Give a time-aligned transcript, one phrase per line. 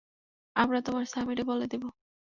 [0.55, 1.87] আমরা তোমার স্বামীরে বলে দিবো।